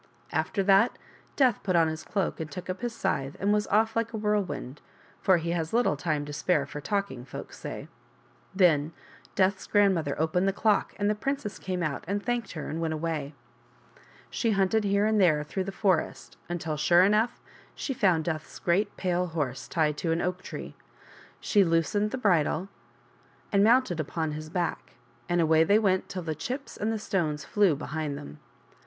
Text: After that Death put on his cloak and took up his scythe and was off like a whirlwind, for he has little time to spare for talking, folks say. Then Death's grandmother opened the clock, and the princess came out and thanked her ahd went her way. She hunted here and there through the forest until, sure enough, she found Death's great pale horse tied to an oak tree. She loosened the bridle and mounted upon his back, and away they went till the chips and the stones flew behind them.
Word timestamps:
After 0.31 0.63
that 0.63 0.97
Death 1.35 1.61
put 1.61 1.75
on 1.75 1.87
his 1.87 2.01
cloak 2.03 2.39
and 2.39 2.49
took 2.49 2.71
up 2.71 2.81
his 2.81 2.91
scythe 2.95 3.35
and 3.39 3.53
was 3.53 3.67
off 3.67 3.95
like 3.95 4.13
a 4.13 4.17
whirlwind, 4.17 4.81
for 5.21 5.37
he 5.37 5.51
has 5.51 5.73
little 5.73 5.95
time 5.95 6.25
to 6.25 6.33
spare 6.33 6.65
for 6.65 6.81
talking, 6.81 7.23
folks 7.23 7.59
say. 7.59 7.87
Then 8.55 8.93
Death's 9.35 9.67
grandmother 9.67 10.19
opened 10.19 10.47
the 10.47 10.53
clock, 10.53 10.93
and 10.97 11.07
the 11.07 11.13
princess 11.13 11.59
came 11.59 11.83
out 11.83 12.03
and 12.07 12.23
thanked 12.25 12.53
her 12.53 12.63
ahd 12.65 12.79
went 12.79 12.93
her 12.93 12.97
way. 12.97 13.35
She 14.31 14.53
hunted 14.53 14.85
here 14.85 15.05
and 15.05 15.21
there 15.21 15.43
through 15.43 15.65
the 15.65 15.71
forest 15.71 16.35
until, 16.49 16.77
sure 16.77 17.03
enough, 17.03 17.39
she 17.75 17.93
found 17.93 18.23
Death's 18.23 18.57
great 18.57 18.97
pale 18.97 19.27
horse 19.27 19.67
tied 19.67 19.97
to 19.97 20.11
an 20.11 20.19
oak 20.19 20.41
tree. 20.41 20.73
She 21.39 21.63
loosened 21.63 22.09
the 22.09 22.17
bridle 22.17 22.69
and 23.51 23.63
mounted 23.63 23.99
upon 23.99 24.31
his 24.31 24.49
back, 24.49 24.95
and 25.29 25.39
away 25.39 25.63
they 25.63 25.77
went 25.77 26.09
till 26.09 26.23
the 26.23 26.33
chips 26.33 26.75
and 26.75 26.91
the 26.91 26.97
stones 26.97 27.45
flew 27.45 27.75
behind 27.75 28.17
them. 28.17 28.39